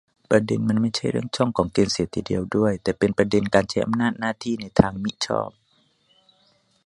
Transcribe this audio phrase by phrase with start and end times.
[0.29, 5.49] ประเด็นมันไม่ใช่เรื่องช่องของเกณฑ์เสียทีเดียวด้วย แต่เป็นประเด็นการใช้อำนาจหน้าที่ในทางมิชอบ